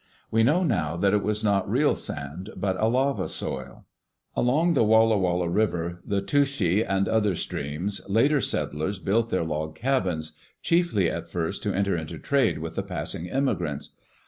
We 0.31 0.41
know 0.41 0.63
now 0.63 0.97
that 0.97 1.13
it 1.13 1.23
is 1.27 1.43
not 1.43 1.69
real 1.69 1.93
sand, 1.93 2.49
but 2.57 2.75
a 2.81 2.87
lava 2.87 3.29
soil. 3.29 3.85
Along 4.35 4.73
the 4.73 4.83
Walla 4.83 5.15
Walla 5.15 5.47
River, 5.47 6.01
the 6.03 6.21
Touchet, 6.21 6.83
and 6.89 7.07
other 7.07 7.35
streams, 7.35 8.01
later 8.09 8.41
settlers 8.41 8.97
built 8.97 9.29
their 9.29 9.43
log 9.45 9.75
cabins, 9.75 10.31
chiefly 10.63 11.07
at 11.07 11.29
first 11.29 11.61
to 11.61 11.73
enter 11.75 11.95
into 11.95 12.17
trade 12.17 12.57
with 12.57 12.73
the 12.73 12.81
passing 12.81 13.27
immigrants. 13.27 13.91